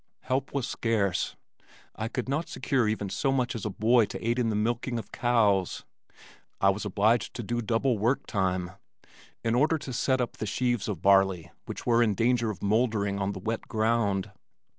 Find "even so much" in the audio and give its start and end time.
2.89-3.53